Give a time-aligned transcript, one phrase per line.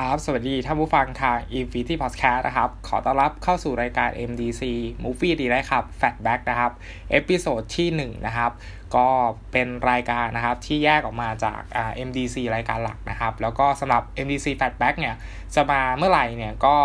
[0.00, 4.62] ครับ สวัสดีท่านผู้ฟังทาง Infinity Podcast นะครับ ขอต้อนรับเข้าสู่รายการ MDC
[5.04, 6.72] Movie Delight Club Flashback นะครับ
[7.10, 8.52] episode ที่1นะครับ
[8.96, 9.06] ก็
[9.52, 11.60] เป็นรายการนะครับที่แยกออกมาจาก
[12.08, 15.14] MDC รายการหลักนะครับ แล้วก็สำหรับ MDC Flashback เนี่ย
[15.54, 16.76] จะมาเมื่อไหร่เนี่ยก็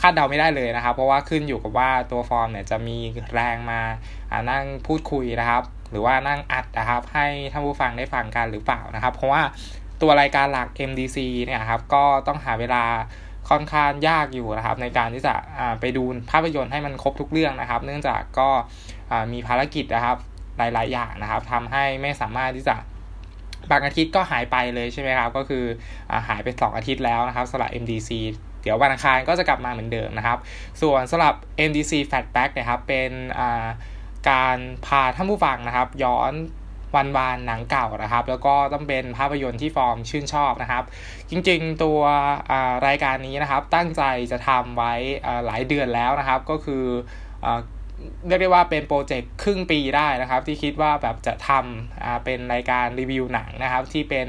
[0.00, 2.96] คาดเดาไม่ได้เลยนะครับ เพราะว่าขึ้นอยู่กับว่าตัวฟอร์มเนี่ยจะมี
[3.34, 9.42] แรงมาานั่งพูดคุยนะครับ หรือว่านั่งอัดนะครับ ให้ท่านผู้ฟังได้ฟังกันหรือเปล่านะครับ เพราะว่า
[10.02, 12.84] ตัวรายการหลัก MDC เนี่ยครับก็ต้องหาเวลา
[13.50, 15.34] ค่อนข้างยากอยู่นะครับ ในการที่จะ
[15.80, 18.48] ไปดูภาพยนตร์ให้มันครบทุกเรื่องนะครับ เนื่องจากก็
[19.32, 20.16] มีภารกิจนะครับ
[20.58, 22.76] หลาย ๆ อย่างนะครับทำให้ไม่สามารถที่จะ
[23.70, 25.64] บางอาทิตย์ก็หายไปเลยใช่ไหมครับ ก็คือ
[26.10, 28.10] อหายไป 2 อาทิตย์แล้วนะครับสำหรับ MDC
[28.62, 30.38] เดี๋ยววันอังคารก็จะกลับมาเหมือนเดิมนะครับ
[30.82, 31.34] ส่วนสำหรับ
[31.68, 33.10] MDC Fatback นะครับเป็น
[34.30, 36.32] การพาท่านผู้ฟังนะครับ ย้อน
[36.96, 40.84] วันวานหนังเก่านะครับ แล้วก็ต้องเป็นภาพยนตร์ที่ฟอร์มชื่นชอบนะครับ
[41.30, 42.00] จริงๆตัว
[42.86, 44.02] รายการนี้นะครับ ตั้งใจ
[44.32, 44.94] จะทำไว้
[45.46, 46.84] หลายเดือนแล้วนะครับ ก็คือ
[48.26, 54.28] เรียกได้ว่าเป็นโปรเจกต์ครึ่งปีได้นะครับ ที่คิดว่าแบบจะทำเป็นรายการรีวิวหนังนะครับ ที่เป็น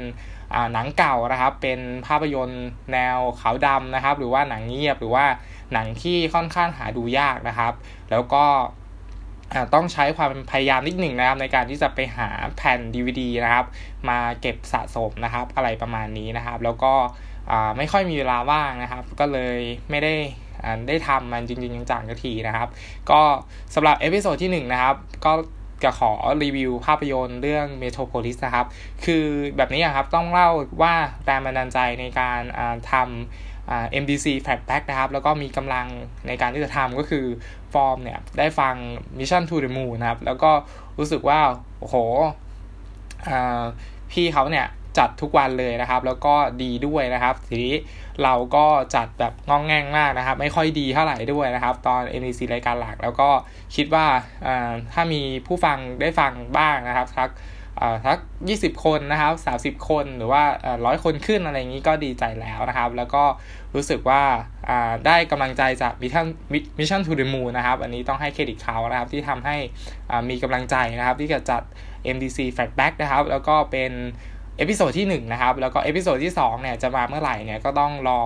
[0.72, 5.24] หนังเก่านะครับ เป็นภาพยนตร์แนวขาวดำนะครับ หรือว่าหนังเงียบหรือว่า
[5.72, 7.72] หนังที่ค่อนข้างหาดูยากนะครับ
[8.10, 8.44] แล้วก็
[9.74, 13.66] ต้องใช้ความพยายามนิดหนึ่งนะครับ ในการที่จะไปหาแผ่น DVD นะครับ
[14.08, 16.94] มาเก็บสะสมนะครับ อะไรประมาณนี้นะครับ แล้วก็
[17.76, 19.58] ไม่ค่อยมีเวลาว่างนะครับ ก็เลย
[19.90, 20.14] ไม่ได้
[20.88, 22.68] ได้ทำมันจริงๆจังๆสักทีนะครับ
[23.10, 23.20] ก็
[23.74, 25.32] สำหรับ episode ที่ 1 นะครับ ก็
[25.84, 28.66] จะขอรีวิวภาพยนตร์เรื่อง Metropolis นะครับ
[29.04, 29.24] คือ
[29.56, 30.48] แบบนี้ครับต้องเล่า
[30.82, 32.40] ว่าแรงบันดาลใจในการ
[32.92, 33.51] ทำ
[34.02, 35.86] MDC Fatback นะครับ แล้วก็มีกำลัง
[36.26, 37.24] ในการที่จะทำก็คือ
[37.72, 38.74] ฟอร์มเนี่ย ได้ฟัง
[39.18, 40.50] Mission to the Moon นะครับ แล้วก็
[40.98, 41.40] รู้สึกว่า
[41.80, 41.96] โอ้โห
[44.12, 44.66] พี่เขาเนี่ย
[44.98, 47.74] จัดทุกวันเลยนะครับ แล้วก็ดีด้วยนะครับ ทีนี้
[48.22, 53.28] เราก็จัดแบบงองแงงมากนะครับ ไม่ค่อยดีเท่าไหร่ด้วยนะครับ ตอน MDC รายการหลัก แล้วก็
[53.76, 54.06] คิดว่า
[54.92, 57.30] ถ้ามีผู้ฟังได้ฟังบ้างนะครับทัก
[58.06, 58.18] ทัก
[58.50, 60.42] 20 คนนะครับ30 คนหรือว่า
[60.86, 63.24] ร้อยคนขึ้นอะไรอย่างนี้ก็ดีใจแล้วนะครับ แล้วก็
[63.74, 64.22] รู้สึกว่า
[65.06, 66.26] ได้กำลังใจจาก Mission
[66.78, 69.56] Mission to the Moon นะครับ อันนี้ต้องให้เครดิตเขานะครับ ที่ทำให้
[70.30, 71.62] มีกำลังใจนะครับ ที่จะจัด
[72.14, 73.92] MDC Flashback นะครับ แล้วก็เป็น
[74.58, 78.20] episode ที่1นะครับ แล้วก็ episode ที่2เนี่ยจะมาเมื่อไหร่เนี่ยก็ต้องรอ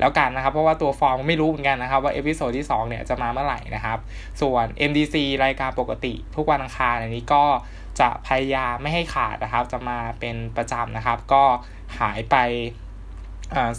[0.00, 3.98] แล้วกันนะครับ เพราะว่าตัวฟอร์มไม่รู้เหมือนกันนะครับ ว่า episode ที่2เนี่ยจะมาเมื่อไหร่นะครับ
[4.40, 7.44] ส่วน MDC รายการปกติทุกวันอังคารอันนี้ก็
[8.00, 11.44] จะพยายามไม่ให้ขาดนะครับ จะมาเป็นประจำนะครับ ก็
[12.00, 12.36] หายไป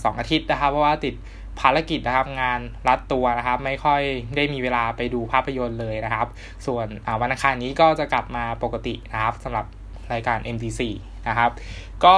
[0.04, 1.16] สองอาทิตย์นะครับ เพราะว่าติด
[1.60, 4.02] ภารกิจนะครับงานรัดตัวนะครับ ไม่ค่อย
[4.36, 6.28] ได้มีเวลาไปดูภาพยนตร์เลยนะครับ
[6.66, 6.88] ส่วน
[7.22, 9.66] วันอังคารนี้ก็จะกลับมาปกตินะครับสำหรับ
[10.14, 10.82] รายการ MTC
[11.28, 11.52] นะครับ
[12.06, 12.18] ก็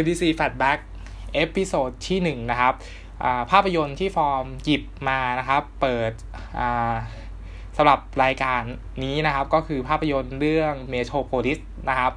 [0.00, 0.78] MTC Fatback
[1.34, 2.74] เอพิโซดที่1นะครับ
[3.50, 6.12] ภาพยนตร์ที่ฟอร์มหยิบมานะครับ เปิด
[7.76, 8.62] สำหรับรายการ
[9.02, 12.12] นี้นะครับก็คือภาพยนตร์เรื่อง Metropolis นะครับ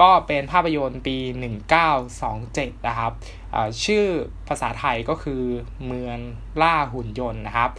[0.00, 1.16] ก็เป็นภาพยนตร์ปี
[2.02, 3.12] 1927 นะครับ
[3.84, 4.06] ชื่อ
[4.48, 5.42] ภาษาไทยก็คือ
[5.86, 6.18] เมือง
[6.62, 7.70] ล่าหุ่นยนต์นะครับ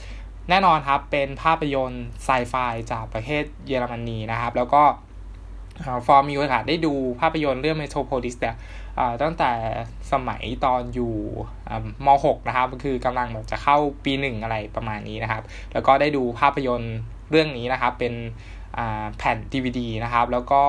[0.49, 2.53] แน่นอนครับเป็นภาพยนตร์ไซไฟ
[2.91, 4.83] จากประเทศเยอรมนีนะครับ แล้วก็
[6.07, 8.55] ฟอร์มมีโอกาสได้ดูภาพยนตร์เรื่อง Metropolis เนี่ย
[9.21, 9.51] ตั้งแต่
[10.11, 11.15] สมัยตอนอยู่
[12.05, 15.43] ม .6 นะครับคือกำลังแบบจะเข้าปีหนึ่งอะไรประมาณนี้นะครับ
[15.73, 16.95] แล้วก็ได้ดูภาพยนตร์
[17.29, 18.13] เรื่องนี้นะครับ เป็น
[19.17, 20.63] แผ่น DVD นะครับ แล้วก็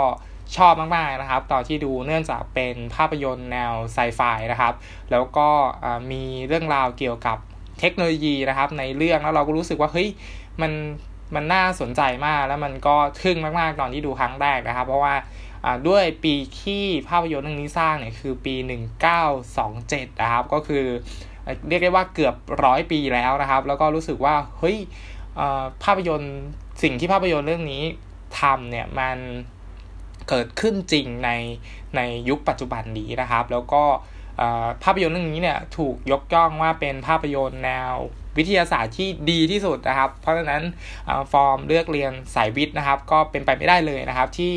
[0.57, 4.21] ชอบมาก ๆ นะครับ ตอนที่ดูเนื่องจากเป็นภาพยนตร์แนวไซไฟ
[4.53, 4.75] นะครับ
[5.11, 5.49] แล้วก็
[6.11, 7.39] มีเรื่องราวเกี่ยวกับ
[7.81, 10.09] เทคโนโลยีนะครับ ในเรื่องแล้วเราก็รู้สึกว่าเฮ้ย
[10.63, 10.73] มัน
[11.35, 15.15] มันน่าสนใจมากแล้วมันก็ทึ่งมาก ๆ ตอนที่ดูครั้งแรกนะครับ เพราะว่า
[15.89, 18.55] ด้วยปีที่ภาพยนตร์เรื่องนี้สร้างเนี่ยคือปี
[19.39, 20.85] 1927 นะครับ ก็คือ
[21.69, 22.35] เรียกได้ว่าเกือบ
[22.65, 24.77] ร้อยปีแล้วนะครับ แล้วก็รู้สึกว่าเฮ้ย
[25.85, 26.37] ภาพยนตร์
[26.83, 27.83] สิ่งที่ภาพยนตร์เรื่องนี้
[28.41, 29.19] ทำเนี่ยมัน
[30.29, 31.31] เกิดขึ้นจริงใน
[31.97, 33.83] ในยุคปัจจุบันนี้นะครับ แล้วก็
[34.85, 37.95] ภาพยนตร์เรื่องนี้เนี่ยถูกยกย่องว่าเป็นภาพยนตร์แนว
[38.39, 40.63] วิทยาศาสตร์ที่ดีที่สุดนะครับ เพราะฉะนั้น
[41.33, 44.55] ฟอร์มเลือกเรียนสายวิทย์นะครับ ก็เป็นไปไม่ได้เลยนะครับ ที่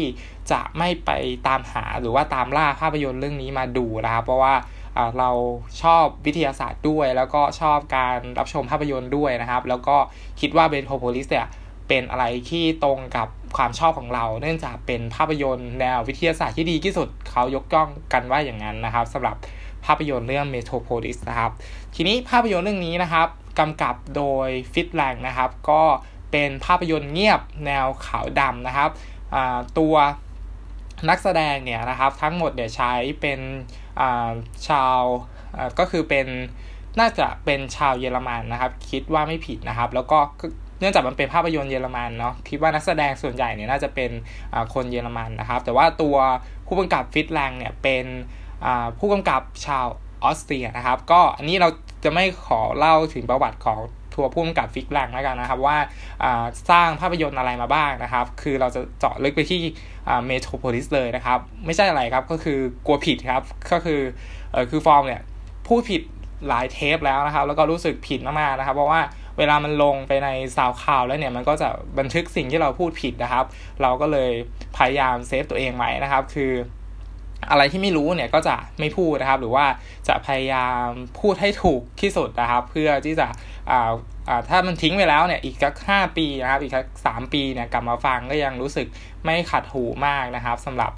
[0.51, 1.11] จะไม่ไป
[1.47, 4.55] ตามหาหรือว่าตามล่าภาพยนตร์เรื่องนี้มาดูนะครับ เพราะว่า
[5.19, 5.31] เรา
[5.81, 9.95] ชอบวิทยาศาสตร์ด้วย แล้วก็ชอบการรับชมภาพยนตร์ด้วยนะครับ แล้วก็
[10.39, 11.47] คิดว่าเบนโทโพลิสเนี่ย
[11.87, 13.27] เป็นอะไรที่ตรงกับ
[13.57, 19.35] ความชอบของเรา เนื่องจากเป็นภาพยนตร์แนววิทยาศาสตร์ที่ดีที่สุดเขายกย่องกันว่าอย่างนั้นนะครับสำหรับ
[19.85, 21.51] ภาพยนตร์เรื่อง Metropolis นะครับ
[21.95, 23.27] ทีนี้ภาพยนตร์เรื่องนี้นะครับ
[23.59, 25.83] กำกับโดยฟิตแลงนะครับ ก็
[26.31, 28.89] เป็นภาพยนตร์เงียบแนวขาวดำนะครับ
[29.79, 29.95] ตัว
[31.09, 33.39] นักแสดงเนี่ยนะครับทั้งหมดเนี่ยวใช้เป็น
[34.67, 35.01] ชาว
[35.79, 36.27] ก็คือเป็น
[36.99, 40.19] น่าจะเป็นชาวเยอรมันนะครับ คิดว่าไม่ผิดนะครับ แล้วก็
[40.79, 44.11] เนื่องจากมันเป็นภาพยนตร์เยอรมันเนาะคิดว่านักแสดงส่วนใหญ่เนี่ยน่าจะเป็น
[44.73, 46.15] คนเยอรมันนะครับ แต่ว่าตัว
[46.67, 48.05] ผู้กำกับฟิตแลงเนี่ยเป็น
[48.99, 49.85] ผู้กำกับชาว
[50.23, 51.69] ออสเตรียนะครับ ก็อันนี้เรา
[52.03, 53.79] จะไม่ขอเล่าถึงประวัติของ
[54.13, 55.77] ตัวผู้กำกับ Fritz Lang แล้วกันนะครับว่า
[56.69, 59.61] สร้างภาพยนตร์อะไรมาบ้างนะครับ คือเราจะเจาะลึกไปที่
[60.25, 64.01] Metropolis เลยนะครับ ไม่ใช่อะไรครับก็คือกลัวผิดครับ ก็คือ
[64.69, 65.21] คือฟอร์มเนี่ย
[65.67, 66.01] พูดผิด
[66.47, 69.01] หลายเทปแล้วนะครับ แล้วก็รู้สึกผิดมากๆนะครับ เพราะว่า
[69.37, 73.45] เวลามันลงไปในซาวข่าวแล้วเนี่ยมันก็จะบันทึกสิ่งที่เราพูดผิดนะครับ
[73.81, 74.31] เราก็เลย
[74.77, 76.51] พยายาม save ตัวเองไว้นะครับ คือ
[77.49, 79.65] อะไรที่ไม่รู้เนี่ยก็จะไม่พูดนะครับ หรือว่า
[80.07, 80.85] จะพยายาม
[81.19, 83.27] พูดให้ถูกที่สุดนะครับ เพื่อที่จะ
[83.71, 83.91] อ่า
[84.29, 88.87] อ่าถ้ามันทิ้งไปแล้วเนี่ยอีกสักห้าปีนะครับ อีกสักสามปีเนี่ยกลับมาฟังก็ยังรู้สึก
[89.23, 90.91] ไม่ขัดหูมากนะครับสำหรับ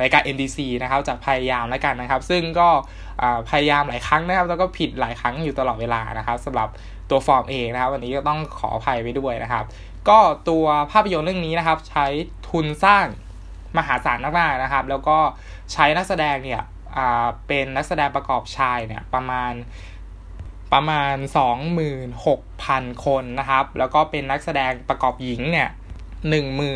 [0.00, 2.68] รายการ MDC นะครับจะพยายามแล้วกันนะครับ ซึ่งก็
[3.50, 6.68] พยายามหลายครั้งนะครับ แล้วก็ผิดหลายครั้งอยู่ตลอดเวลานะครับสำหรับ
[7.10, 9.64] ตัวฟอร์มเองนะครับวันนี้ก็ต้องขออภัยไปด้วยนะครับ
[10.08, 12.06] ก็ตัวภาพยนตร์เรื่องนี้นะครับ ใช้
[12.48, 13.06] ทุนสร้าง
[13.78, 15.18] มหาศาลมากๆนะครับ แล้วก็
[15.72, 16.62] ใช้นักแสดงเนี่ย
[17.46, 19.52] เป็นนักแสดงประกอบชายเนี่ยประมาณ
[20.72, 21.16] ประมาณ
[22.30, 25.68] 26,000 คนนะครับ แล้วก็เป็นนักแสดงประกอบหญิงเนี่ย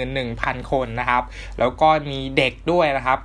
[0.00, 1.23] 11,000 คนนะครับ
[1.58, 3.19] แล้วก็มีเด็กด้วยนะครับ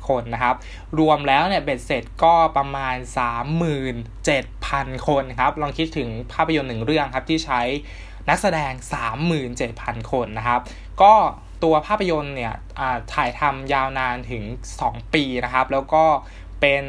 [0.00, 0.56] 950 คนนะครับ
[0.98, 2.96] รวมแล้วเนี่ยเบ็ดเสร็จก็ประมาณ
[4.16, 7.60] 37,000 คนครับ ลองคิดถึงภาพยนตร์หนึ่งเรื่องครับที่ใช้
[8.28, 8.72] นักแสดง
[9.42, 10.60] 37,000 คนนะครับ
[11.02, 11.14] ก็
[11.64, 12.54] ตัวภาพยนตร์เนี่ย
[13.14, 14.42] ถ่ายทำยาวนานถึง
[14.80, 16.04] 2 ปีนะครับ แล้วก็
[16.60, 16.84] เป็น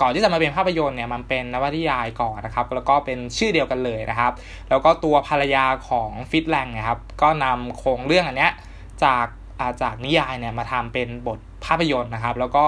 [0.00, 4.32] ก่อนที่จะมาเป็นภาพยนตร์เนี่ยมันเป็นนวนิยายก่อนนะครับ แล้วก็เป็นชื่อเดียวกันเลยนะครับ
[4.68, 8.52] แล้วก็ตัวภรรยาของฟิตแลงนะครับ ก็นำโครงเรื่องอันเนี้ย
[9.04, 12.64] จากาจากนิยายเนี่ยมาทำเป็นบทภาพยนตร์นะครับ แล้วก็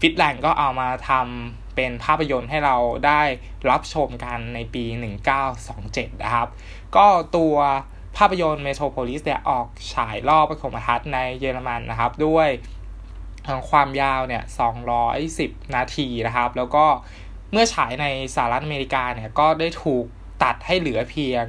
[0.00, 3.20] ฟิตแลงก็เอามาทำเป็นภาพยนตร์ให้เราได้
[3.70, 4.84] รับชมกันในปี
[5.54, 6.48] 1927 นะครับ
[6.96, 7.06] ก็
[7.36, 7.54] ตัว
[8.16, 12.48] ภาพยนตร์ Metropolis เนี่ยออกฉายรอบปฐมทัศน์ในเยอรมันนะครับ ด้วย
[13.70, 14.42] ความยาวเนี่ย
[15.08, 16.84] 210 นาทีนะครับ แล้วก็
[17.52, 20.04] เมื่อฉายในสหรัฐอเมริกาเนี่ยก็ได้ถูก
[20.42, 21.44] ตัดให้เหลือเพียง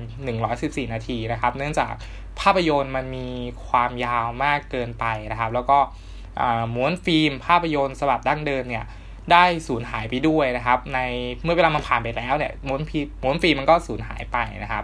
[0.46, 1.94] 114 นาทีนะครับ เนื่องจาก
[2.40, 3.28] ภาพยนตร์มันมี
[3.68, 5.80] ความยาวมากเกินไปนะครับ แล้วก็
[6.76, 8.86] ม้วนฟิล์มภาพยนตร์สบับดั้งเดิมเนี่ย
[9.32, 11.00] ได้สูญหายไปด้วยนะครับ ใน
[11.44, 14.84] เมื่อเวลามันผ่านไปแล้วเนี่ยม้วนพีม้วนฟิล์มมันก็สูญหายไปนะครับ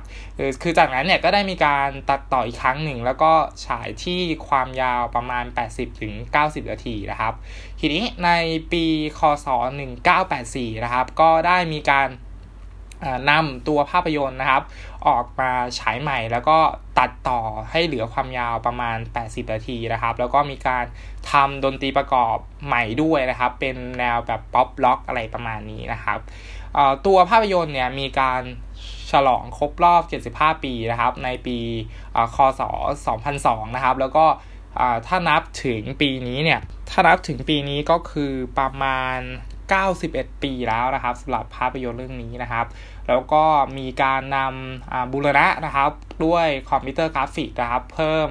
[0.63, 3.31] คือจากนั้นเนี่ยก็ได้มีการตัดต่ออีกครั้งหนึ่ง แล้วก็
[3.65, 6.13] ฉายที่ความยาวประมาณ 80ถึง
[6.43, 7.33] 90นาทีนะครับ
[7.79, 8.29] ทีนี้ใน
[8.71, 8.85] ปี
[9.19, 9.47] คศ
[10.11, 12.09] 1984นะครับก็ได้มีการ
[13.29, 14.63] นำตัวภาพยนตร์นะครับ
[15.07, 16.57] ออกมาฉายใหม่แล้วก็
[16.99, 17.41] ตัดต่อ
[17.71, 20.85] ให้เหลือความยาวประมาณ 80 นาทีนะครับ แล้วก็มีการ
[21.31, 26.19] ทำดนตรีประกอบใหม่ด้วยนะครับ เป็นแนวแบบป๊อปล็อกอะไรประมาณนี้นะครับ
[27.05, 28.41] ตัวภาพยนตร์เนี่ยมีการ
[29.11, 30.01] ฉลองครบรอบ
[30.35, 31.57] 75 ปีนะครับ ในปี
[32.35, 32.61] คศ
[33.19, 34.25] 2002 นะครับ แล้วก็
[35.07, 39.19] ถ้านับถึงปีนี้เนี่ย ถ้านับถึงปีนี้ก็คือประมาณ
[39.81, 42.65] 91 ปีแล้วนะครับสำหรับภาพยนตร์เรื่องนี้นะครับ
[43.07, 43.43] แล้วก็
[43.77, 45.91] มีการนำบูรณะนะครับ
[46.25, 48.27] ด้วยคอมพิวเตอร์กราฟิกนะครับ เพิ่ม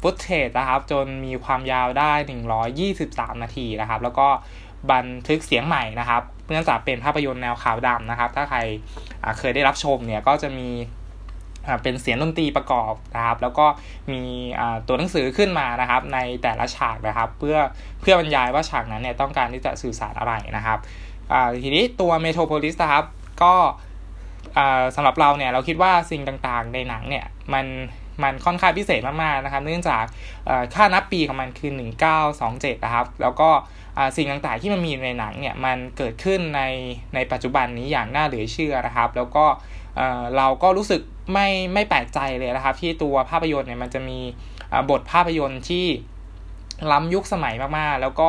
[0.00, 2.12] footage นะครับ จนมีความยาวได้
[2.92, 4.28] 123 นาทีนะครับ แล้วก็
[4.90, 8.58] บันทึกเสียงใหม่นะครับเนื่องจากเป็นภาพยนตร์แนวขาวดำนะครับ ถ้าใคร
[9.38, 10.68] เคยได้รับชมเนี่ยก็จะมี
[11.82, 13.66] เป็นเสียงดนตรีประกอบนะครับ แล้วก็
[14.12, 14.22] มี
[14.86, 17.58] ตัวหนังสือขึ้นมานะครับ ในแต่ละฉากนะครับ เพื่อ
[18.00, 20.78] เพื่อบรรยายว่าฉากนั้นเนี่ยต้องการที่จะสื่อสารอะไรนะครับ
[21.62, 23.04] ทีนี้ตัวเมโทรโพลิสนะครับ
[23.42, 23.54] ก็
[24.96, 27.24] สำหรับเราเนี่ยเราคิดว่าสิ่งต่างๆ ในหนังเนี่ย
[27.54, 27.66] มัน
[28.22, 30.04] มันค่อนข้างพิเศษมากๆนะครับ เนื่องจาก
[30.74, 31.72] ค่านับปีของมันคือ
[32.28, 33.50] 1927 นะครับ แล้วก็
[34.16, 36.62] สิ่งต่างๆที่มันมีในหนังเนี่ยมันเกิดขึ้นใน
[37.14, 39.44] ในปัจจุบันนี้อย่างน่าเหลือเชื่อนะครับ แล้วก็
[40.36, 41.00] เราก็รู้สึก
[41.32, 44.18] ไม่ไม่แปลกใจเลยนะครับ ที่ตัวภาพยนตร์เนี่ยมันจะมี
[44.90, 45.86] บทภาพยนตร์ที่
[46.92, 48.28] ล้ำยุคสมัยมากๆ แล้วก็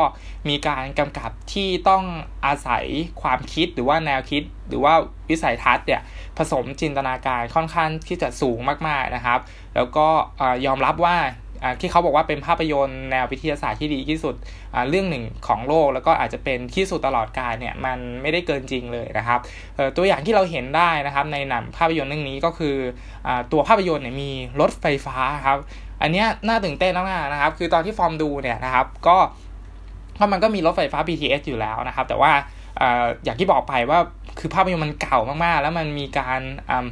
[0.50, 2.04] มีการกำกับที่ต้อง
[2.46, 2.86] อาศัย
[3.22, 4.94] ความคิดหรือว่าแนวคิด หรือว่า
[5.30, 6.02] วิสัยทัศน์เนี่ย
[6.38, 9.40] ผสมจินตนาการค่อนข้างที่จะสูงมากๆนะครับ
[9.76, 10.08] แล้วก็
[10.66, 11.18] ยอมรับว่า
[11.82, 14.36] ที่เขาบอกว่าเป็นภาพยนตร์แนววิทยาศาสตร์ที่ดีที่สุด
[14.90, 19.40] เรื่องหนึ่งของโลก แล้วก็อาจจะเป็นที่สุดตลอดกาลเนี่ยมันไม่ได้เกินจริงเลยนะครับ
[19.98, 22.76] ตัวอย่างที่เราเห็นได้นะครับในหนังภาพยนตร์เรื่องนี้ก็คือ
[23.28, 25.60] อตัวภาพยนตร์เนี่ยมีรถไฟฟ้าครับ
[26.02, 29.18] อันนี้น่าตื่นเต้นมากๆนะครับ คือตอนที่ฟอร์มดูเนี่ยนะครับก็
[30.16, 32.32] เพราะมันก็มีรถไฟฟ้า BTS อยู่แล้วนะครับ แต่ว่า
[33.24, 34.00] อย่างที่บอกไปว่า
[34.40, 36.42] คือภาพยนตร์มันเก่ามากๆ แล้วมันมีการ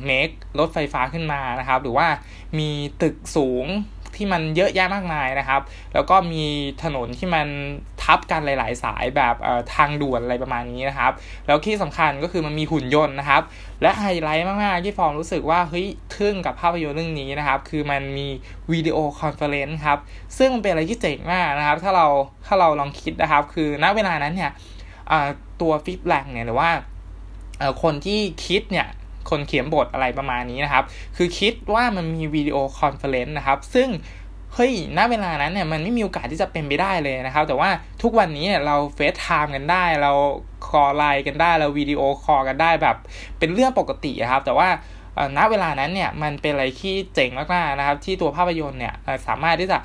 [0.05, 0.29] เมค
[0.59, 2.07] รถไฟฟ้าขึ้นมานะครับ หรือว่า
[2.59, 2.69] มี
[3.01, 3.65] ตึกสูง
[4.15, 5.61] ที่มันเยอะแยะมากมายนะครับ
[5.93, 6.43] แล้วก็มี
[6.83, 7.47] ถนนที่มัน
[8.03, 9.35] ทับกันหลาย ๆ สายแบบ
[9.75, 11.11] ทางด่วนอะไรประมาณนี้นะครับ
[11.47, 13.41] แล้วที่สำคัญก็คือมันมีหุ่นยนต์นะครับ
[13.81, 18.27] และไฮไลท์มากๆที่ฟอร์มรู้สึกว่าเฮ้ยทึ่งกับภาพยนตร์เรื่องนี้นะครับ คือมันมี
[18.71, 19.99] video conference ครับ
[20.37, 22.07] ซึ่งมันเป็นอะไรที่เจ๋งมากนะครับ ถ้าเรา
[22.45, 24.51] ถ้าเราลองคิดนะครับ คือณเวลานั้นเนี่ย
[25.61, 26.69] ตัว Fritz Lang เนี่ยหรือว่า
[27.83, 28.87] คนที่คิดเนี่ย
[29.29, 30.83] คนเขียนบทอะไรประมาณนี้นะครับ
[31.17, 33.89] คือคิดว่ามันมี video conference นะครับ ซึ่ง
[34.53, 37.69] เฮ้ย ณ เวลานั้นเนี่ย มันไม่มีโอกาสที่จะเป็นไปได้เลยนะครับ แต่ว่า
[38.01, 40.11] ทุกวันนี้เนี่ยเรา FaceTime กันได้ เรา
[40.67, 42.95] call LINE กันได้ เรา video call กันได้แบบ
[43.39, 44.69] เป็นเรื่องปกติครับ แต่ว่า
[45.37, 48.93] ณ เวลานั้นเนี่ย มันเป็นอะไรที่เจ๋งมากๆนะครับ ที่ตัวภาพยนตร์เนี่ย
[49.27, 49.77] สามารถที่จะ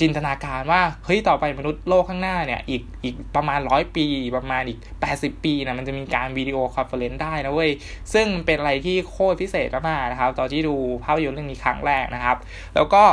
[0.00, 4.78] จินตนาการว่าเฮ้ยต่อไปมนุษย์โลกข้างหน้าเนี่ยอีกอีกประมาณร้อยปี ประมาณอีก
[5.12, 7.70] 80 ปีนะมันจะมีการ video conference ได้นะเว้ย
[8.12, 10.74] ซึ่งเป็นอะไรที่โคตรพิเศษมากๆนะครับตอนที่ดู
[11.04, 12.36] ภาพยนตร์เรื่องนี้ครั้งแรกนะครับ
[12.74, 13.04] แล้วก็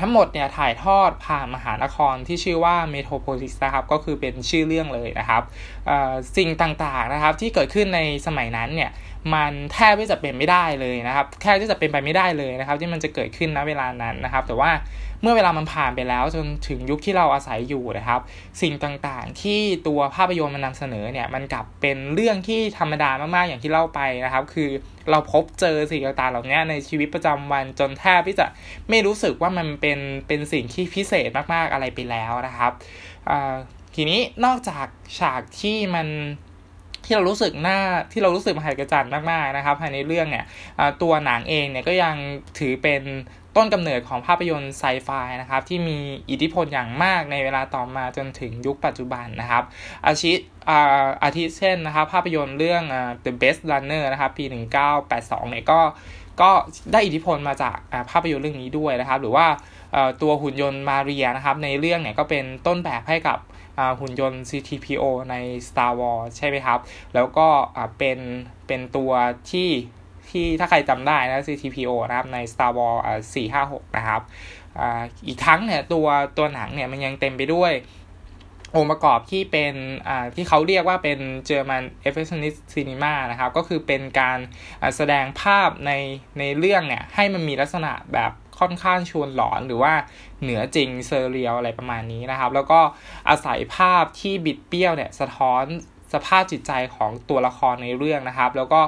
[0.00, 5.42] ทั้งหมดเนี่ยถ่ายทอดผ่านมหานครที่ชื่อว่า Metropolis นะครับก็คือเป็นชื่อเรื่องเลยนะครับ
[6.36, 8.90] สิ่งต่างๆนะครับที่เกิดขึ้นในสมัยนั้นเนี่ย
[9.34, 14.70] มันแทบจะเป็นไม่ได้เลยนะครับแทบจะเป็นไปไม่ได้เลยนะครับ ที่มันจะเกิดขึ้นณเวลานั้นนะครับ แต่ว่า
[15.22, 18.20] เมื่อเวลามันผ่านไปแล้วจนถึงยุคที่เราอาศัยอยู่นะครับ
[18.62, 24.68] สิ่งต่างๆ ที่ตัวภาพยนตร์มันนำเสนอเนี่ยมันกลับเป็นเรื่องที่ธรรมดามากๆอย่างที่เล่าไปนะครับ คือ
[25.10, 28.46] เราพบเจอสิ่งต่างๆ เหล่านี้ในชีวิตประจำวันจนแทบที่จะ
[28.90, 32.72] ไม่รู้สึกว่ามันเป็นเป็นสิ่งที่พิเศษมากๆอะไรไปแล้วนะครับ
[33.94, 34.86] ทีนี้นอกจาก
[35.18, 36.08] ฉากที่มัน
[37.04, 37.78] ที่เรารู้สึกหน้า
[38.12, 40.44] ที่เรารู้สึกมหัศจรรย์มากๆนะครับภายในเรื่องเนี่ย
[41.02, 42.14] ตัวหนังเองเนี่ยก็ยัง
[42.58, 43.02] ถือเป็น
[43.56, 45.08] ต้นกำเนิดของภาพยนตร์ไซไฟ
[45.40, 45.98] นะครับที่มี
[46.30, 49.64] อิทธิพลอย่างมากในเวลาต่อมาจนถึงยุคปัจจุบันนะครับ
[50.06, 50.32] อาชิ
[51.22, 52.82] อาทิเช่นนะครับภาพยนตร์เรื่อง
[53.24, 54.44] The Best Runner นะครับปี
[54.98, 55.80] 1982เนี่ยก็
[56.40, 56.50] ก็
[56.92, 57.76] ได้อิทธิพลมาจาก
[58.10, 59.46] ภาพยนตร์เรื่องนี้ด้วยนะครับ หรือว่า
[60.22, 63.38] ตัวหุ่นยนต์มาเรียนะครับในเรื่องเนี่ยก็เป็นต้นแบบให้กับ
[64.00, 65.34] หุ่นยนต์ CTPO ใน
[65.68, 66.80] Star Wars ใช่ไหมครับ
[67.14, 67.48] แล้วก็
[67.98, 68.18] เป็น
[68.66, 69.12] เป็นตัว
[69.50, 69.68] ที่
[70.36, 73.00] ที่ถ้าใครจำได้นะ CTPO นะครับใน Star Wars
[73.54, 74.20] 456 นะครับ
[74.78, 74.80] อ
[75.26, 76.06] อีกทั้งเนี่ยตัว
[76.38, 77.72] ตัวหนังเนี่ยมันยังเต็มไปด้วย
[78.76, 79.74] องค์ประกอบที่เป็น
[80.34, 84.38] ที่เขาเรียกว่าเป็น German Effectionist Cinema นะครับ ก็คือเป็นการ
[84.96, 85.92] แสดงภาพใน
[86.38, 89.92] ในเรื่องเนี่ย ให้มันมีลักษณะแบบค่อนข้างชวนหลอนหรือว่า
[90.42, 92.80] เหนือจริง surreal อะไรประมาณนี้นะครับ แล้วก็
[93.28, 95.64] อาศัยภาพที่บิดเบี้ยวเนี่ย สะท้อน
[96.14, 98.80] สภาพจิตใจของตัวละครในเรื่องนะครับ แล้วก็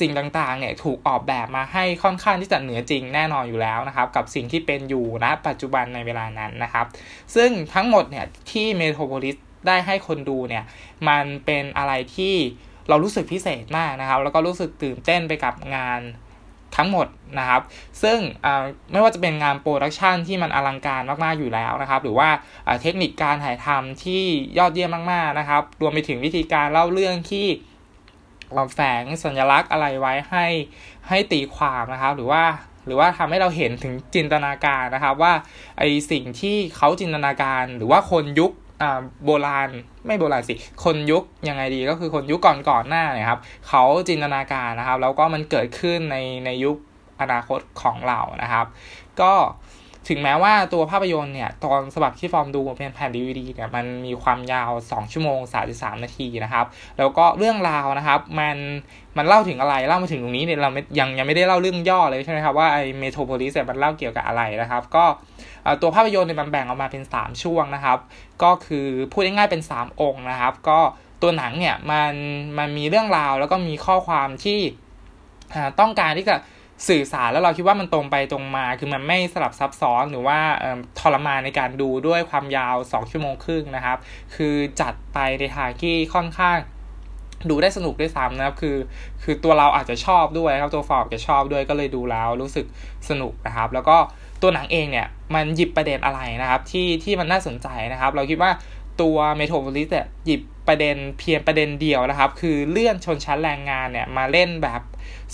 [0.00, 6.86] สิ่งต่างๆเนี่ยถูกออกแบบมาให้ค่อนข้างที่จะเหนือจริงแน่นอนอยู่แล้วนะครับ กับสิ่งที่เป็นอยู่ณปัจจุบันในเวลานั้นนะครับ
[7.34, 9.36] ซึ่งทั้งหมดเนี่ยที่ Metropolis
[9.66, 10.64] ได้ให้คนดูเนี่ย
[11.08, 12.34] มันเป็นอะไรที่
[12.88, 16.00] เรารู้สึกพิเศษมากนะครับ แล้วก็รู้สึกตื่นเต้นไปกับงาน
[16.76, 17.06] ทั้งหมด
[17.38, 17.62] นะครับ
[18.02, 18.18] ซึ่ง
[18.92, 22.28] ไม่ว่าจะเป็นงาน production ที่มันอลังการมากๆอยู่แล้วนะครับ หรือว่า
[22.82, 24.22] เทคนิคการถ่ายทำที่
[24.58, 27.46] ยอดเยี่ยมมากๆนะครับ รวมไปถึงวิธีการเล่าเรื่องที่
[28.74, 30.46] แฝงสัญลักษณ์อะไรไว้ให้
[31.08, 32.42] ให้ตีความนะครับ หรือว่า
[32.86, 35.32] หรือว่าทำให้เราเห็นถึงจินตนาการนะครับว่า
[35.78, 38.52] ไอสิ่งที่เขาจินตนาการ หรือว่าคนยุค
[39.24, 39.70] โบราณ
[40.06, 40.54] ไม่โบราณสิ
[40.84, 46.76] คนยุคยังไงดีก็คือคนยุคก่อนก่อนหน้าเนี่ยครับเขาจินตนาการนะครับ แล้วก็มันเกิดขึ้นในในยุค
[47.20, 48.66] อนาคตของเรานะครับ
[49.20, 49.32] ก็
[50.08, 55.40] ถึงแม้ว่าตัวภาพยนตร์เนี่ย ตอนฉบับที่ฟอร์มดูเป็นแผ่นดีวดีเนี่ย มันมีความยาว 2 ชั่วโมง
[55.72, 56.66] 33 นาทีนะครับ
[56.98, 58.56] แล้วก็เรื่องราวนะครับ มัน
[59.16, 65.04] มันเล่าถึงอะไร เล่ามาถึงตรงนี้เนี่ยเรายังยังไม่ได้เล่าเรื่องย่อเลยใช่ไหมครับ ว่าไอ Metropolis เนี่ยมันเล่าเกี่ยวกับอะไรนะครับ ก็
[65.80, 67.98] ตัวภาพยนตร์เนี่ยมันแบ่งออกมาเป็น 3 ช่วงนะครับ
[68.42, 70.78] ก็คือพูดง่ายๆเป็น 3 องค์นะครับ ก็
[71.22, 72.14] ตัวหนังเนี่ยมัน
[72.58, 74.60] มันมีเรื่องราวแล้วก็มีข้อความที่
[75.80, 76.36] ต้องการที่จะ
[76.88, 80.38] สื่อสารแล้วเราคิดว่ามันตรงไปตรงมา คือมันไม่สลับซับซ้อนหรือว่า
[80.98, 83.98] ทรมานในการดูด้วยความยาว 2 ชั่วโมงครึ่งนะครับ
[84.34, 86.56] คือจัดไปในทางที่ค่อนข้าง
[87.50, 88.76] ดูได้สนุกด้วยซ้ำนะครับ คือ
[89.22, 92.66] คือตัวเราอาจจะชอบด้วยครับ ตัวฟอร์จะชอบด้วยก็เลยดูแล้วรู้สึก
[93.08, 93.96] สนุกนะครับ แล้วก็
[94.42, 98.50] ตัวหนังเองเนี่ยมันหยิบประเด็นอะไรนะครับที่ที่มันน่าสนใจนะครับ เราคิดว่า
[99.00, 104.80] ตัว Metropolis เนี่ยหยิบประเด็นเพียงประเด็นเดียวนะครับ คือเรื่องชนชั้นแรงงานเนี่ยมาเล่นแบบ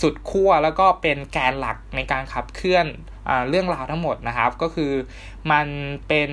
[0.01, 2.87] สุดขั้วแล้วก็เป็นแกนหลักในการขับเคลื่อน
[3.29, 4.93] อเรื่องราวทั้งหมดนะครับ ก็คือ
[5.51, 5.67] มัน
[6.09, 6.31] เป็น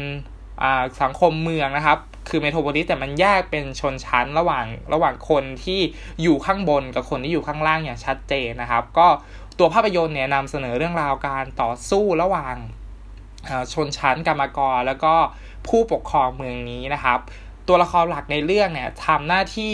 [1.01, 5.79] สังคมเมืองนะครับ คือ Metropolis แต่มันแยกเป็นชนชั้นระหว่างระหว่างคนที่
[6.21, 9.07] อยู่ข้างบนกับคนที่อยู่ข้างล่างอย่างชัดเจนนะครับ ก็
[9.59, 12.55] ตัวภาพยนตร์เนี่ยนำเสนอเรื่องราวการต่อสู้ระหว่าง
[13.73, 15.15] ชนชั้นกรรมกรแล้วก็
[15.69, 17.19] ผู้ปกครองเมืองนี้นะครับ
[17.67, 19.73] ตัวละครหลักในเรื่องเนี่ยทำหน้าที่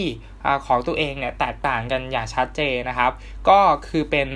[0.65, 3.11] ของตัวเองเนี่ยแตกต่างกันอย่างชัดเจนนะครับ
[3.49, 4.27] ก็คือเป็น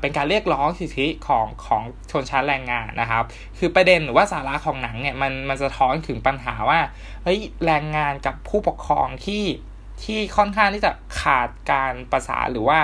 [0.00, 3.24] เป็นการเรียกร้องสิทธิของของชนชั้นแรงงานนะครับ
[3.58, 6.80] คือประเด็นหรือว่าสาระของหนังเนี่ยมันมันสะท้อนถึงปัญหาว่า
[7.24, 9.44] เฮ้ยแรงงานกับผู้ปกครองที่
[10.04, 12.78] ที่ค่อนข้างที่จะขาดการประสานหรือว่า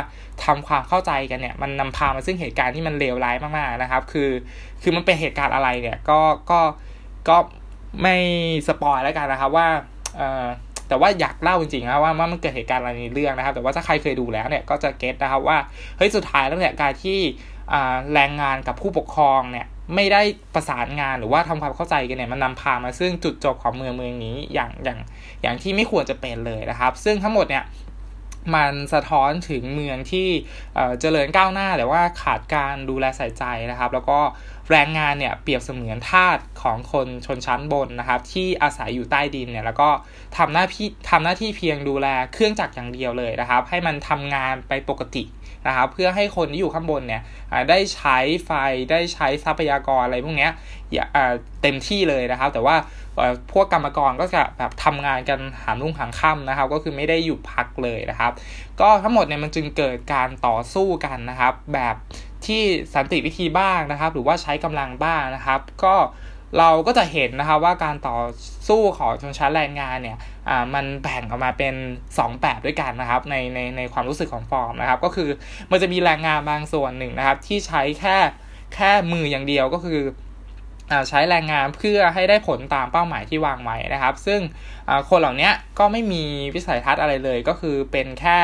[0.44, 4.30] ทำความเข้าใจกันเนี่ย มันนำพามาซึ่งเหตุการณ์ที่มันเลวร้ายมากๆนะครับ คือ
[4.82, 6.60] คือมันเป็นเหตุการณ์อะไรเนี่ยก็ก็
[7.28, 7.36] ก็
[8.02, 8.14] ไม่
[8.66, 9.66] สปอยแล้วกันนะครับว่า
[10.88, 15.58] แต่ว่าอยากเล่าจริงๆนะว่ามันเกิดเหตุการณ์อะไรในเรื่องนะครับ แต่ว่าถ้าใครเคยดูแล้วเนี่ยก็จะเก็ตนะครับว่า
[15.96, 17.18] เฮ้ยสุดท้ายแล้วเนี่ยการที่
[18.14, 20.22] แรงงานกับผู้ปกครองเนี่ยไม่ได้
[20.54, 24.98] ประสานงานหรือว่าทำความเข้าใจกันเนี่ยมันนำพามาซึ่งจุดจบของเมืองเมืองนี้อย่างอย่าง
[25.42, 27.64] อย่างที่ไม่ควรจะเป็นเลยนะครับ ซึ่งทั้งหมดเนี่ย
[28.54, 30.28] มันสะท้อนถึงเมืองที่
[31.00, 34.20] เจริญก้าวหน้าแต่ว่าขาดการดูแลใส่ใจนะครับ แล้วก็
[34.70, 39.90] แรงงานเนี่ยเปรียบเสมือนทาสของคนชนชั้นบนนะครับ ที่อาศัยอยู่ใต้ดินเนี่ยแล้วก็
[40.36, 45.24] ทำหน้าที่ทำหน้าที่เพียงดูแลเครื่องจักรอย่างเดียวเลยนะครับ ให้มันทำงานไปปกติ
[45.66, 47.22] นะครับเพื่อให้คนที่อยู่ข้างบนเนี่ย
[47.70, 48.50] ได้ใช้ไฟ
[48.90, 50.48] ได้ใช้ทรัพยากรอะไรพวกนี้
[51.62, 52.76] เต็มที่เลยนะครับ แต่ว่า
[53.52, 58.32] พวกกรรมกรก็จะแบบทำงานกันหามรุ่งหางค่ำนะครับ ก็คือไม่ได้หยุดพักเลยนะครับ
[58.80, 61.94] ก็ทั้งหมดเนี่ยมันจึงเกิดการต่อสู้กันนะครับ แบบ
[62.46, 62.62] ที่
[62.94, 65.94] สันติวิธีบ้างนะครับ หรือว่าใช้กำลังบ้างนะครับ ก็
[66.58, 68.18] เราก็จะเห็นนะครับว่าการต่อ
[68.68, 71.74] สู้ของชนชั้นแรงงานเนี่ยอ่ามันแบ่งออกมาเป็น
[72.06, 75.28] 2 แบบด้วยกันนะครับในในในความรู้สึกของฟอร์มนะครับ ก็คือ
[75.70, 78.16] มันจะมีแรงงานบางส่วนหนึ่งนะครับ ที่ใช้แค่
[78.74, 80.00] แค่มืออย่างเดียวก็คือ
[81.08, 84.40] ใช้แรงงานเพื่อให้ได้ผลตามเป้าหมายที่วางไว้นะครับ ซึ่ง
[85.08, 86.22] คนเหล่านี้ก็ไม่มี
[86.54, 88.38] วิสัยทัศน์อะไรเลย ก็คือเป็นแค่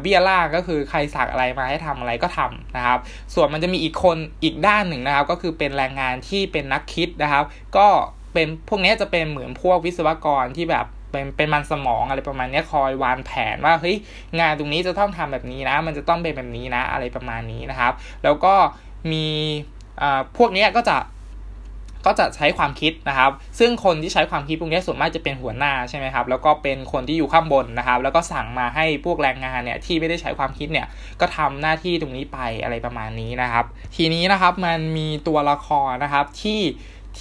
[0.00, 2.98] เบี้ยล่างก็คือใครสักอะไรมาให้ทำอะไรก็ทำนะครับ
[3.34, 7.44] ส่วนมันจะมีอีกคนอีกด้านหนึ่งนะครับ ก็คือเป็นแรงงานที่เป็นนักคิดนะครับ
[7.76, 7.86] ก็
[8.34, 13.96] เป็นพวกนี้จะเป็นเหมือนพวกวิศวกรที่แบบเป็นเป็นมันสมองอะไรประมาณนี้คอยวางแผนว่าเฮ้ย
[14.40, 17.92] งานตรงนี้จะต้องทำแบบนี้นะ มันจะต้องเป็นแบบนี้นะอะไรประมาณนี้นะครับ
[18.24, 18.54] แล้วก็
[19.12, 19.26] มี
[20.36, 20.96] พวกนี้ก็จะ
[22.06, 30.86] ก็จะใช้ความคิดนะครับ ซึ่งคนที่ใช้ความคิดพวกนี้ส่วนมากจะเป็นหัวหน้าใช่ไหมครับแล้วก็เป็นคนที่อยู่ข้างบนนะครับ แล้วก็สั่งมาให้พวกแรงงานเนี่ยที่ไม่ได้ใช้ความคิดเนี่ย
[31.20, 33.64] ก็ทำหน้าที่ตรงนี้ไปอะไรประมาณนี้นะครับ
[33.96, 36.62] ทีนี้นะครับมันมีตัวละครนะครับที่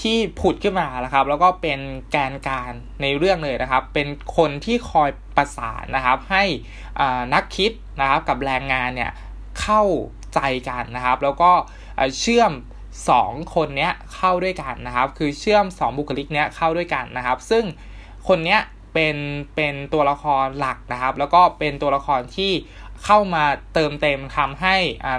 [0.01, 1.79] ที่ผุดขึ้นมาแล้วครับ แล้วก็เป็น
[2.11, 6.43] แกนการในเรื่องเลยนะครับ เป็นคนที่คอยประสานนะครับ ให้
[7.33, 9.11] นักคิดนะครับกับแรงงานเนี่ย
[9.61, 9.83] เข้า
[10.33, 11.51] ใจกันนะครับ แล้วก็
[12.19, 12.51] เชื่อม
[13.01, 17.63] 2 คนเนี้ยเข้าด้วยกันนะครับ คือเชื่อม 2 บุคลิกเนี้ยเข้าด้วยกันนะครับ ซึ่ง
[18.27, 18.59] คนเนี้ย
[18.93, 19.17] เป็น
[19.55, 22.51] เป็นตัวละครหลักนะครับ แล้วก็เป็นตัวละครที่
[23.03, 24.75] เข้ามาเติมเต็มทำให้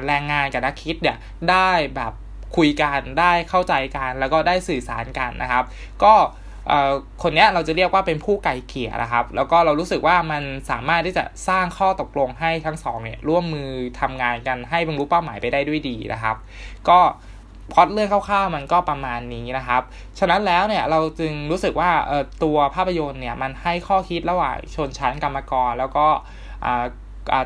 [0.06, 1.16] แรงงานกับนักคิดเนี่ย
[1.50, 2.12] ได้แบบ
[2.56, 5.64] คุยกันได้เข้าใจกันแล้วก็ได้สื่อสารกันนะครับ
[6.02, 6.14] ก็
[7.22, 16.36] คนนี้เราจะเรียกว่าเป็นผู้ไกลเกลี่ยนะครับ แล้วก็เรารู้สึกว่ามันสามารถที่จะสร้างข้อตกลงให้ทั้งสองเนี่ยร่วมมือทำงานกันให้บรรลุเป้าหมายไปได้ด้วยดีนะครับ
[16.88, 17.00] ก็
[17.72, 19.82] พอดเรื่องคร่าวๆมันก็ประมาณนี้นะครับ
[20.18, 26.06] ฉะนั้นแล้วเนี่ยเราจึงรู้สึกว่าเออตัวภาพยนตร์เนี่ยมันให้ข้อคิดระหว่างชนชั้นกรรมกร แล้วก็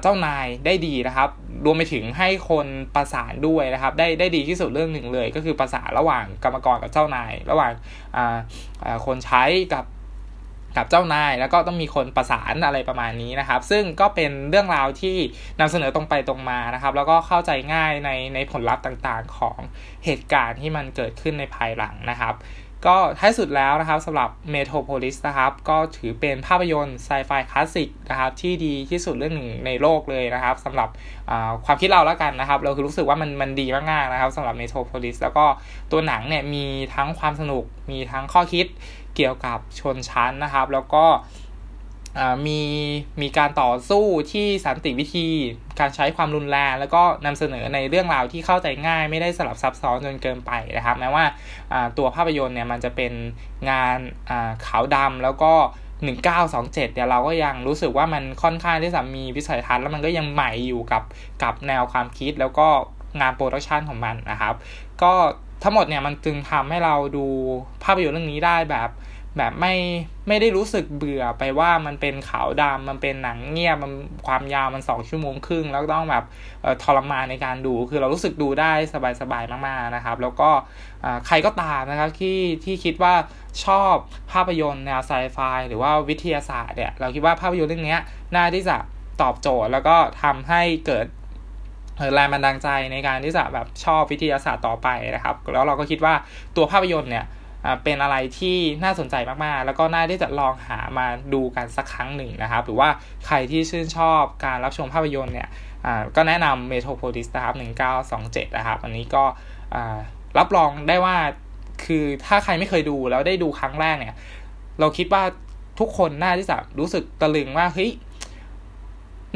[0.02, 1.28] เจ้านายได้ดีนะครับ
[1.64, 7.72] รวมไปถึงให้คนประสานด้วยนะครับ ได้ได้ดีที่สุดเรื่องหนึ่งเลย ก็คือประสานระหว่างกรรมกรกับเจ้านาย ระหว่าง
[9.06, 9.84] คนใช้กับ
[10.76, 15.16] กับเจ้านายแล้วก็ต้องมีคนประสานอะไรประมาณนี้นะครับ ซึ่งก็เป็นเรื่องราวที่
[15.60, 19.58] นำเสนอตรงไปตรงมานะครับ แล้วก็เข้าใจง่ายในในผลลัพธ์ต่างๆ ของ
[20.04, 22.36] เหตุการณ์ที่มันเกิดขึ้นในภายหลังนะครับ
[22.86, 30.88] ก็ท้ายสุดแล้วนะครับสำหรับ Metropolis นะครับ ก็ถือเป็นภาพยนตร์ไซไฟคลาสสิกนะครับ ที่ดีที่สุดเรื่องหนึ่งในโลกเลยนะครับสำหรับ
[31.66, 35.44] ความคิดเราแล้วกันนะครับ เราคือรู้สึกว่ามันมันดีมากๆนะครับสำหรับ Metropolis แล้วก็
[35.90, 38.66] ตัวหนังเนี่ยมีทั้งความสนุกมีทั้งข้อคิด
[39.18, 41.04] เกี่ยวกับชนชั้นนะครับ แล้วก็
[42.46, 42.60] มี
[43.22, 45.26] มีการต่อสู้ที่สันติวิธี
[45.80, 51.24] การใช้ความรุนแรง แล้วก็นำเสนอในเรื่องราวที่เข้าใจง่าย ไม่ได้สลับซับซ้อนจนเกินไปนะครับ แม้ว่า
[51.98, 53.12] ตัวภาพยนตร์เนี่ยมันจะเป็น
[53.70, 53.98] งาน
[54.66, 55.52] ขาวดำแล้วก็
[56.18, 61.02] 1927เนี่ยเราก็ยังรู้สึกว่ามันค่อนข้างที่จะมีวิสัยทัศน์แล้วมันก็ยังใหม่อยู่กับ
[61.42, 62.68] กับแนวความคิดแล้วก็
[63.20, 64.54] งาน production ของมันนะครับ
[65.02, 65.12] ก็
[65.62, 67.26] ทั้งหมดเนี่ยมันจึงทำให้เราดู
[67.84, 68.90] ภาพยนตร์เรื่องนี้ได้แบบ
[69.36, 69.74] แบบไม่
[70.28, 73.92] ไม่ได้รู้สึกเบื่อไปว่ามันเป็นขาวดำมันเป็นหนังเงียบมัน
[74.26, 76.24] ความยาวมันสองชั่วโมงครึ่ง แล้วต้องแบบ
[76.82, 78.72] ทรมานในการดู คือเรารู้สึกดูได้
[79.20, 80.50] สบายๆมากๆนะครับ แล้วก็
[81.26, 83.14] ใครก็ตามนะครับที่ที่คิดว่า
[83.64, 83.94] ชอบ
[84.32, 87.96] ภาพยนตร์แนวไซไฟหรือว่าวิทยาศาสตร์เนี่ยเราคิดว่าภาพยนตร์เรื่องนี้
[88.34, 88.76] น่าที่จะ
[89.22, 91.06] ตอบโจทย์แล้วก็ทำให้เกิด
[92.14, 96.14] แรงบันดาลใจในการที่จะแบบชอบวิทยาศาสตร์ต่อไปนะครับ แล้วเราก็คิดว่า
[96.56, 97.26] ตัวภาพยนตร์เนี่ย
[97.84, 102.88] เป็นอะไรที่น่าสนใจมากๆ แล้วก็น่าที่จะลองหามาดูกันสักครั้งหนึ่งนะครับ หรือว่า
[103.26, 105.48] ใครที่ชื่นชอบการรับชมภาพยนตร์เนี่ย
[106.16, 107.54] ก็แนะนำ Metropolis นะครับ
[108.06, 109.24] 1927 นะครับ อันนี้ก็
[110.38, 111.16] รับรองได้ว่า
[111.84, 114.14] คือถ้าใครไม่เคยดูแล้วได้ดูครั้งแรกเนี่ย
[114.80, 115.22] เราคิดว่า
[115.80, 117.90] ทุกคนน่าที่จะรู้สึกตะลึงว่าเฮ้ย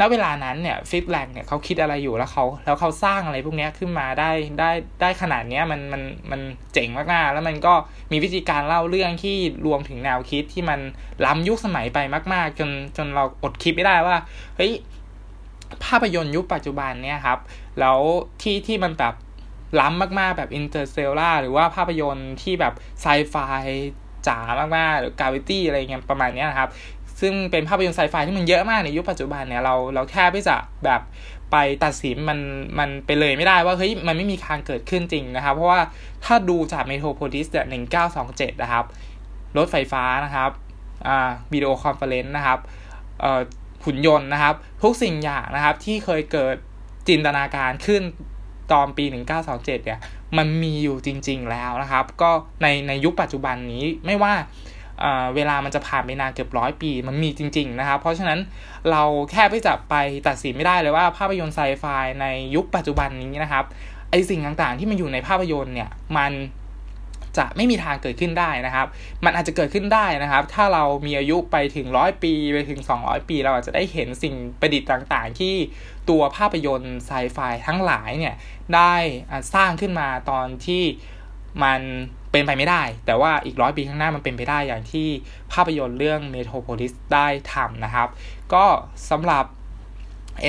[0.01, 6.41] ณเวลานั้นเนี่ยฟิปแลงเนี่ยเขาคิดอะไรอยู่แล้วเขาแล้วเขาสร้างอะไรพวกนี้ขึ้นมาได้ได้ได้ขนาดนี้มันมันมัน
[6.73, 7.75] เจ๋งมากๆแล้วมันก็
[8.13, 10.81] มีวิธีการเล่าเรื่องที่รวมถึงแนวคิดที่มัน
[11.25, 11.99] ล้ำยุคสมัยไป
[12.33, 14.17] มาก ๆ จนจนเราอดคิดไม่ได้ว่า
[14.57, 14.73] เฮ้ย
[15.85, 17.39] ภาพยนตร์ยุคปัจจุบันเนี่ยครับ
[17.81, 17.99] แล้ว
[18.43, 19.15] ที่ที่มันแบบ
[19.81, 23.37] ล้ำมาก ๆ แบบอินเตอร์เซลล่าหรือว่าภาพยนตร์ที่แบบไซไฟ
[24.27, 24.39] จ๋า
[24.77, 26.71] มากๆหรือ Gravity อะไรเงี้ยประมาณนี้นะครับ
[27.23, 31.01] ซึ่งเป็นภาพยนตร์ไซไฟที่มันเยอะมากในยุคปัจจุบันเนี่ยเราเราแค่ไม่จะแบบ
[31.53, 32.39] ไปตัดสินมัน
[32.79, 35.81] มันไปเลยไม่ได้ว่าเฮ้ยมันไม่มีทางเกิดขึ้นจริงนะครับ เพราะว่า
[36.25, 38.85] ถ้าดูจาก Metropolis เนี่ยหนึ่งเก้าสองเจ็ดนะครับ
[39.57, 40.51] รถไฟฟ้านะครับ
[41.07, 42.59] อ่า video conference นะครับ
[43.21, 43.41] เอ่อ
[43.85, 46.55] หุ่นยนต์นะครับ ทุกสิ่งอย่างนะครับที่เคยเกิด
[47.09, 48.03] จินตนาการขึ้น
[48.73, 49.05] ตอนปี
[49.41, 49.99] 1927เนี่ย
[50.39, 52.31] มันมีอยู่จริง ๆ แล้วนะครับ ก็
[52.63, 54.35] ในในยุคปัจจุบันนี้ไม่ว่า
[55.35, 58.39] เวลามันจะผ่านไปนานเกือบร้อยปี มันมีจริง ๆ นะครับ เพราะฉะนั้น
[58.91, 59.95] เราแค่ไปจับไป
[60.29, 61.85] ตัดสินไม่ได้เลยว่าภาพยนตร์ไซไฟ
[62.21, 63.65] ในยุคปัจจุบันนี้นะครับ
[64.11, 66.33] ไอสิ่งต่างๆที่มันอยู่ในภาพยนตร์เนี่ยมัน
[67.39, 68.87] จะไม่มีทางเกิดขึ้นได้นะครับ
[69.25, 75.55] มันอาจจะเกิดขึ้นได้นะครับ ถ้าเรามีอายุไปถึงร้อยปีไปถึง 200 ปี เราอาจจะได้เห็นสิ่งประดิษฐ์ต่างๆ ที่
[76.11, 78.35] ตัวภาพยนตร์ไซไฟทั้งหลายเนี่ย
[78.75, 78.95] ได้
[79.55, 80.83] สร้างขึ้นมาตอนที่
[81.63, 81.81] มัน
[82.33, 85.09] เป็นไปไม่ได้ แต่ว่าอีกร้อยปีข้างหน้ามันเป็นไปได้อย่างที่
[85.53, 88.09] ภาพยนตร์เรื่อง Metropolis ได้ทำนะครับ
[88.55, 88.65] ก็
[89.11, 89.45] สำหรับ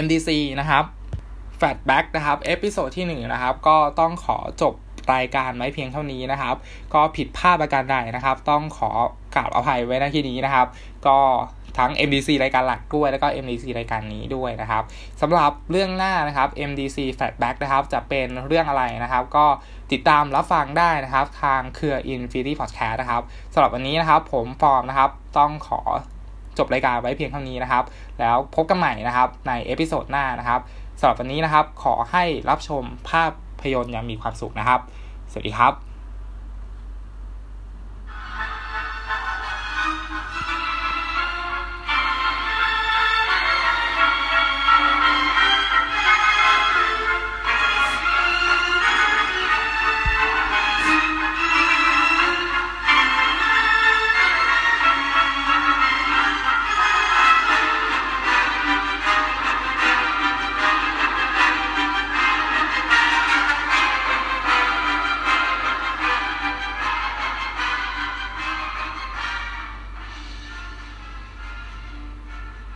[0.03, 0.83] MDC นะครับ
[1.59, 4.73] Flashback นะครับ episode ที่1นะครับ ก็ต้องขอจบ
[5.13, 6.55] รายการไว้เพียงเท่านี้นะครับ
[6.93, 8.89] ก็ผิดพลาดประการใดนะครับ ต้องขอ
[9.35, 10.67] กราบอภัยไว้ในที่นี้นะครับ
[11.07, 11.19] ก็
[11.77, 14.83] ทั้ง MDC รายการหลักด้วย แล้วก็ MDC รายการนี้ด้วยนะครับ
[15.21, 19.45] สำหรับเรื่องหน้านะครับ MDC Flashback นะครับจะเป็นเรื่องอะไรนะครับ ก็
[19.91, 25.81] ติดตามรับฟังได้นะครับ ทางเครือ Infinity Podcast นะครับสำหรับวันนี้นะครับ ผมฟอร์มนะครับต้องขอ
[26.57, 27.83] จบรายการไว้เพียงเท่านี้นะครับ
[28.19, 30.61] แล้วพบกันใหม่นะครับใน episode หน้านะครับ
[30.99, 33.23] สำหรับวันนี้นะครับ ขอให้รับชมภา
[33.61, 34.79] พยนตร์อย่างมีความสุขนะครับ
[35.31, 35.92] สวัสดีครับ